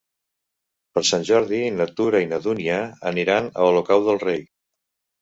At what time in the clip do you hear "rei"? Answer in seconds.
4.29-4.47